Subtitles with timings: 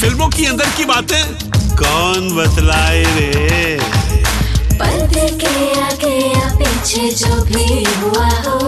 [0.00, 1.24] फ़िल्मों की अंदर की बातें।
[1.78, 3.78] कौन बतलाए रे?
[4.80, 8.58] पर्दे के आगे या पीछे जो भी हुआ हो।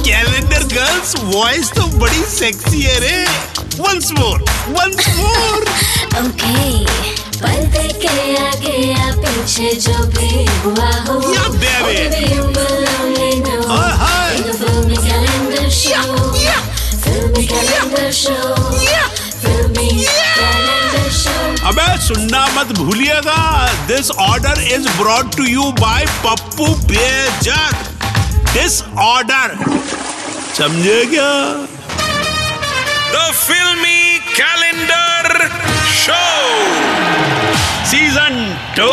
[0.00, 3.18] कैलेंडर गर्ल्स वॉइस तो बड़ी सेक्सी है रे।
[3.80, 5.62] Once more once more
[6.20, 6.84] okay
[7.40, 11.48] पर्दे के आगे या पीछे जो भी हुआ हो। Yeah,
[12.56, 13.62] will only know.
[13.68, 14.36] Oh, hi.
[14.36, 14.76] In the
[20.38, 23.42] अबे, सुनना मत भूलिएगा।
[23.86, 27.74] This order is brought to you by Pappu Bejak.
[28.52, 29.56] This order
[30.58, 31.30] समझे क्या?
[33.12, 35.48] The filmy calendar
[35.96, 36.22] show
[37.90, 38.34] season
[38.76, 38.90] two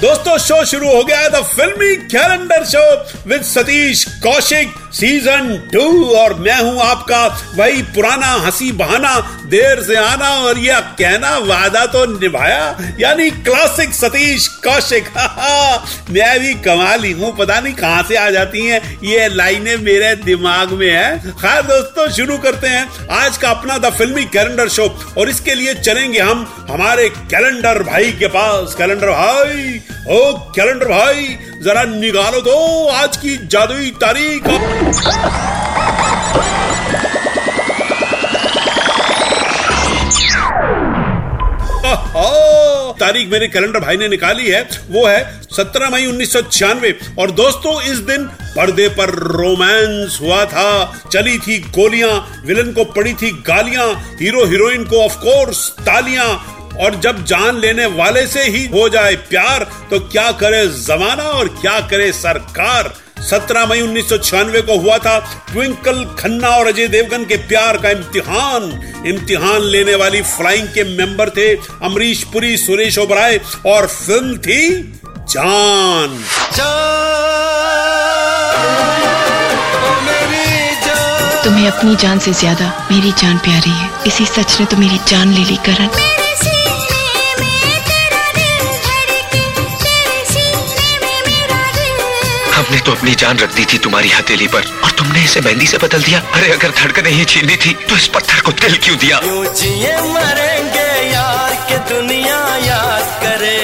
[0.00, 2.84] दोस्तों शो शुरू हो गया the filmy calendar show
[3.28, 9.14] with Satish Kaushik season two और मैं हूँ आपका वही पुराना हँसी बहाना,
[9.46, 15.08] देर से आना और यह कहना वादा तो निभाया, यानी क्लासिक सतीश कौशिक।
[16.10, 20.72] मैं भी कमाली हूँ, पता नहीं कहाँ से आ जाती हैं, ये लाइनें मेरे दिमाग
[20.72, 24.88] में है। खैर दोस्तों, शुरू करते हैं आज का अपना द फिल्मी कैलेंडर शो,
[25.18, 31.38] और इसके लिए चलेंगे हम हमारे कैलेंडर भाई के पास। कैलेंडर भाई, ओ कैलेंडर भाई
[31.62, 34.42] जरा निकालो तो आज की जादुई तारीख।
[43.00, 44.60] तारीख मेरे कैलेंडर भाई ने निकाली है,
[44.90, 48.24] वो है 17 मई उन्नीस सौ छियानवे। और दोस्तों, इस दिन
[48.56, 53.86] पर्दे पर रोमांस हुआ था। चली थी गोलियाँ, विलन को पड़ी थी गालियाँ
[54.20, 56.28] हीरो हीरोइन को ऑफ़ कोर्स तालियाँ
[56.80, 61.48] और जब जान लेने वाले से ही हो जाए प्यार तो क्या करे जमाना और
[61.60, 62.92] क्या करे सरकार?
[63.22, 65.18] 17 मई उन्नीस सौ छियानवे को हुआ था
[65.48, 68.70] ट्विंकल खन्ना और अजय देवगन के प्यार का इम्तिहान।
[69.06, 71.48] इम्तिहान लेने वाली फ्लाइंग के मेंबर थे
[71.84, 74.92] अमरीश पुरी, सुरेश ओबराय और फ़िल्म थी
[75.30, 76.22] जान।
[81.44, 85.32] तुम्हें अपनी जान से ज़्यादा मेरी जान प्यारी है। इसी सच ने तो मेरी जान
[85.34, 85.88] ले ली करण।
[92.68, 95.78] हमने तो अपनी जान रख दी थी तुम्हारी हथेली पर और तुमने इसे मेहंदी से
[95.78, 99.20] बदल दिया। अरे अगर धड़कने ही छीननी थी तो इस पत्थर को दिल क्यों दिया?
[99.60, 103.56] जिए मरेंगे यार के दुनिया याद करे?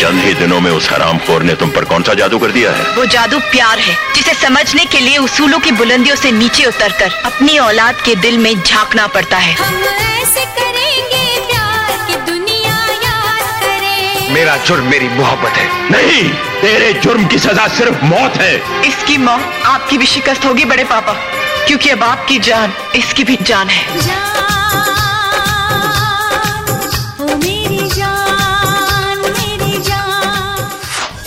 [0.00, 2.90] चंद ही दिनों में उस हरामखोर ने तुम पर कौन सा जादू कर दिया है?
[2.96, 7.58] वो जादू प्यार है जिसे समझने के लिए उसूलों की बुलंदियों से नीचे उतरकर अपनी
[7.60, 11.24] औलाद के दिल में झांकना पड़ता है। हम ऐसे करेंगे
[14.50, 16.22] मेरा जुर्म मेरी मोहब्बत है। नहीं
[16.60, 18.54] तेरे जुर्म की सजा सिर्फ़ मौत है।
[18.86, 21.12] इसकी मौत आपकी भी शिकस्त होगी बड़े पापा
[21.66, 24.29] क्योंकि अब आपकी जान इसकी भी जान है। जान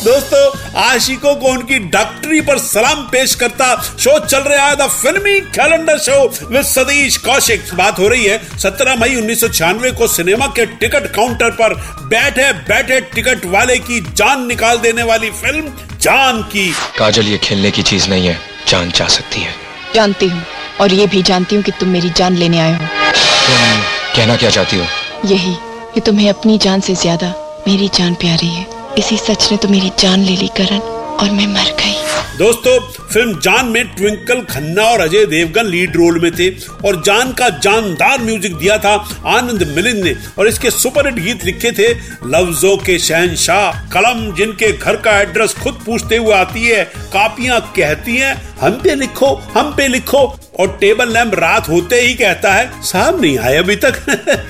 [0.04, 5.40] दोस्तों आशिकों को उनकी डॉक्टरी पर सलाम पेश करता शो चल रहा है the filmy
[5.52, 7.74] calendar show with Satish Kaushik.
[7.76, 11.74] बात हो रही है 17 मई उन्नीस सौ छियानवे को सिनेमा के टिकट काउंटर पर
[12.10, 17.72] बैठे बैठे टिकट वाले की जान निकाल देने वाली फ़िल्म जान की। काजल ये खेलने
[17.72, 18.38] की चीज़ नहीं है
[18.68, 19.56] जान जा सकती है।
[19.96, 20.44] जानती हूँ
[20.82, 23.82] और ये भी जानती हूँ कि तुम मेरी जान लेने आए हो। तुम
[24.16, 24.86] कहना क्या चाहती हो?
[25.26, 25.56] यही
[25.94, 27.34] कि तुम्हें अपनी जान से ज़्यादा
[27.68, 28.66] मेरी जान प्यारी है।
[28.98, 30.80] इसी सच ने तो मेरी जान ले ली करण
[31.22, 32.80] और मैं मर गई। दोस्तों
[33.14, 36.50] फ़िल्म जान में ट्विंकल खन्ना और अजय देवगन लीड रोल में थे
[36.86, 38.94] और जान का जानदार म्यूज़िक दिया था
[39.28, 41.90] आनंद मिलिंद ने और इसके सुपरहिट गीत लिखे थे
[42.26, 46.84] लफ्जों के शहनशाह, कलम जिनके घर का एड्रेस खुद पूछते हुए आती है,
[47.14, 52.14] कापियाँ कहती हैं, हम पे लिखो, हम पे लिखो। और टेबल लैंप रात होते ही
[52.14, 53.96] कहता है, साहब नहीं आए अभी तक?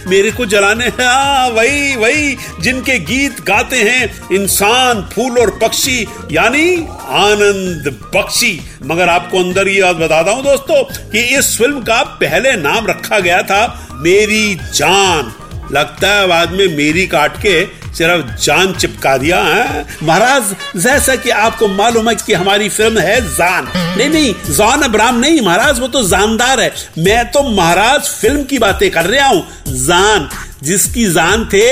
[0.08, 6.76] मेरे को जलाने हाँ वही वही, जिनके गीत गाते हैं, इंसान, फूल और पक्षी, यानी
[7.22, 8.53] आनंद बख्शी।
[8.84, 13.20] मगर आपको अंदर ये बात बताता हूँ दोस्तों कि इस फ़िल्म का पहले नाम रखा
[13.20, 13.62] गया था
[13.94, 15.34] मेरी जान।
[15.72, 21.30] लगता है बाद में मेरी काट के सिर्फ़ जान चिपका दिया है। महाराज, जैसा कि
[21.30, 23.68] आपको मालूम है कि हमारी फ़िल्म है जान।
[23.98, 28.60] नहीं नहीं, जॉन अब्राम नहीं, महाराज, वो तो जानदार है। मैं तो महाराज फ़िल्म की
[28.60, 30.30] बातें कर रहा हूँ। जान,
[30.64, 31.66] जिसकी जान थे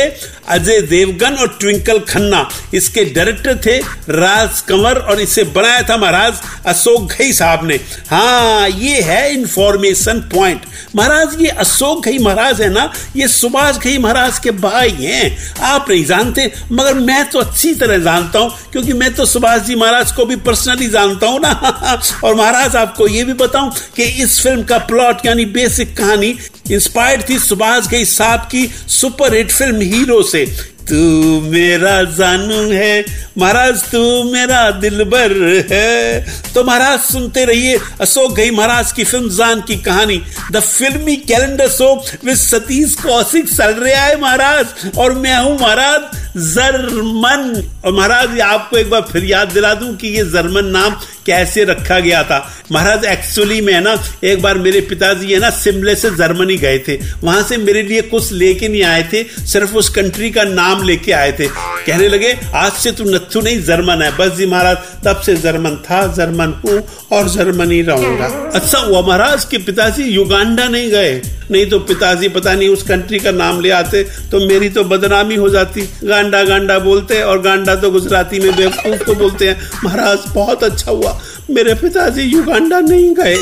[0.51, 3.77] अजय देवगन और ट्विंकल खन्ना। इसके डायरेक्टर थे
[4.11, 10.19] राज कंवर और इसे बनाया था महाराज अशोक घई साहब ने। हाँ ये है इंफॉर्मेशन
[10.33, 10.65] पॉइंट
[10.95, 12.91] महाराज, ये अशोक घई महाराज है ना?
[13.15, 17.97] ये सुभाष घई महाराज के भाई हैं। आप नहीं जानते, मगर मैं तो अच्छी तरह
[17.97, 21.51] जानता हूँ, क्योंकि मैं तो सुभाष जी महाराज को भी पर्सनली जानता हूँ ना।
[22.23, 26.35] और महाराज, आपको ये भी बताऊँ कि इस फ़िल्म का प्लॉट यानी बेसिक कहानी
[26.71, 30.99] इंस्पायर्ड थी सुभाष घई साहब की सुपर हिट फ़िल्म हीरो से। say तू
[31.41, 33.03] मेरा जानू है,
[33.37, 35.31] महाराज तू मेरा दिलबर
[35.71, 41.15] है। तो महाराज, सुनते रहिए अशोक गई महाराज की फ़िल्म जान की कहानी। The filmy
[41.17, 41.93] calendar show
[42.25, 44.65] with Satish Kaushik चल रहा है महाराज,
[44.97, 50.07] और मैं हूँ महाराज जर्मन। और महाराज, आपको एक बार फिर याद दिला दूँ कि
[50.07, 50.95] ये जर्मन नाम
[51.25, 52.37] कैसे रखा गया था।
[52.71, 56.97] महाराज एक्चुअली में ना, एक बार मेरे पिताजी है ना, शिमले से जर्मनी गए थे।
[57.23, 61.11] वहाँ से मेरे लिए कुछ लेके नहीं आए थे, सिर्फ़ उस कंट्री का नाम लेके
[61.11, 65.21] आए थे। कहने लगे आज से तू नत्थु नहीं जर्मन है। बस जी महाराज तब
[65.21, 66.81] से जर्मन था जर्मन हूँ
[67.11, 72.53] और जर्मनी रहूँगा। अच्छा हुआ महाराज के पिताजी युगांडा नहीं गए। नहीं तो पिताजी पता
[72.53, 76.77] नहीं उस कंट्री का नाम ले आते तो मेरी तो बदनामी हो जाती। गांडा गांडा
[76.79, 81.19] बोलते और गांडा तो गुजराती में बेवकूफ़ को बोलते हैं। महाराज बहुत अच्छा हुआ।
[81.49, 83.35] मेरे पिताजी युगांडा नहीं गए।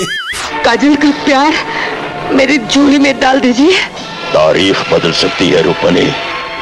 [0.65, 1.53] काजल का प्यार
[2.33, 3.77] मेरी झोली में डाल दीजिए।
[4.29, 6.09] तारीख बदल सकती है रुक्मणी।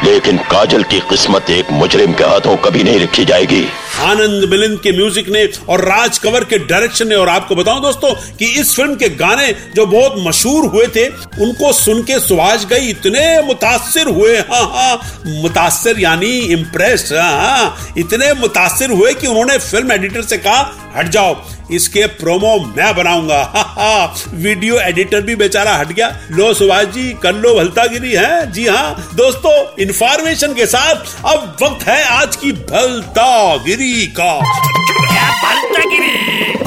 [0.04, 3.66] लेकिन काजल की किस्मत एक मुजरिम के हाथों कभी नहीं रखी जाएगी।
[4.00, 8.14] आनंद मिलिंद के म्यूज़िक ने और राज कंवर के डायरेक्शन ने। और आपको बताऊँ दोस्तों
[8.38, 11.08] कि इस फ़िल्म के गाने जो बहुत मशहूर हुए थे,
[11.42, 18.34] उनको सुन के सुभाष गई इतने मुतासिर हुए। हाँ हाँ मुतासिर यानी इम्प्रेस हाँ इतने
[18.40, 21.36] मुतासिर हुए कि उन्होंने फ़िल्म एडिटर से कहा, हट जाओ,
[21.72, 27.12] इसके प्रोमो मैं बनाऊँगा। हा हा वीडियो एडिटर भी बेचारा हट गया। लो सुभाष जी,
[27.24, 28.52] कर लो भलतागिरी, है?
[28.52, 33.87] जी हाँ दोस्तों इंफॉर्मेशन के साथ अब वक्त है आज की भलतागिरी।
[34.20, 34.32] का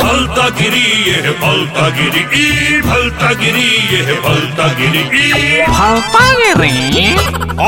[0.02, 5.61] भलता गिरी ये है भलता गिरी ई भलता गिरी ये है भलता गिरी ई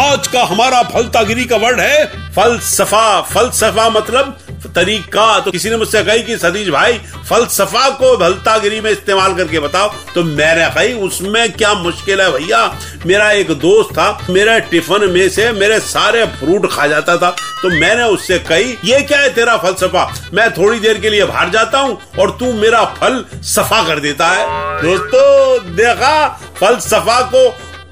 [0.00, 2.04] आज का हमारा फलतागिरी का वर्ड है
[2.36, 3.04] फलसफा।
[3.34, 4.36] फलसफा मतलब
[4.74, 9.58] तरीका। तो किसी ने मुझसे कही कि सतीश भाई, फलसफा को भलतागिरी में इस्तेमाल करके
[9.58, 12.66] बताओ। तो मैंने कही उसमें क्या मुश्किल है भैया?
[13.06, 17.30] मेरा एक दोस्त था, मेरे टिफ़िन में से मेरे सारे फ्रूट खा जाता था।
[17.62, 20.04] तो मैंने उससे कही, ये क्या है तेरा फलसफा?
[20.34, 24.28] मैं थोड़ी देर के लिए बाहर जाता हूँ और तू मेरा फल सफ़ा कर देता
[24.28, 24.46] है।
[24.82, 27.48] दोस्तों, देखा, फलसफा को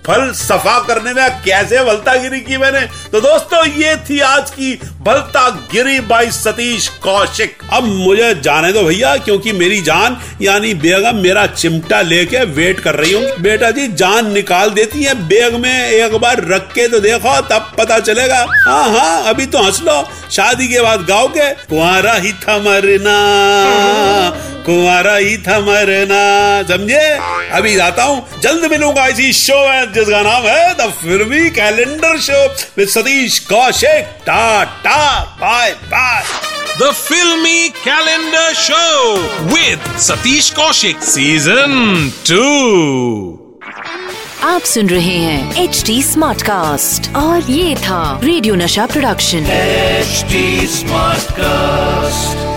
[0.06, 2.80] फल सफ़ा करने में कैसे भलतागिरी की मैंने?
[3.12, 9.16] तो दोस्तों, ये थी आज की भलतागिरी बाई सतीश कौशिक। अब मुझे जाने दो भैया,
[9.16, 14.32] क्योंकि मेरी जान, यानी बेगम, मेरा चिमटा लेके वेट कर रही हूँ बेटा जी, जान
[14.32, 18.88] निकाल देती है, बेग में एक बार रख के तो देखो, तब पता चलेगा। हाँ
[18.90, 23.18] हाँ अभी तो हंस लो। शादी के बाद गाओगे कुआरा ही था मरना।
[24.66, 26.22] कुआरा ही था मरना
[26.68, 27.06] समझे?
[27.58, 32.46] अभी जाता हूँ जल्द मिलूँगा इसी शो में जिसका नाम है the filmy calendar show
[32.78, 34.14] with Satish Kaushik.
[34.26, 35.02] Tata
[35.40, 36.22] bye bye
[36.80, 39.00] The Filmy Calendar Show
[39.54, 41.74] with Satish Kaushik Season
[42.24, 43.40] 2.
[44.44, 50.24] आप सुन रहे हैं एच डी स्मार्ट कास्ट और ये था रेडियो नशा प्रोडक्शन एच
[50.76, 52.49] स्मार्ट कास्ट